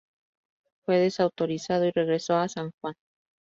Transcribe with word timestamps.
Fue 0.83 0.97
desautorizado 0.97 1.85
y 1.85 1.91
regresó 1.91 2.35
a 2.37 2.49
San 2.49 2.71
Juan. 2.81 2.95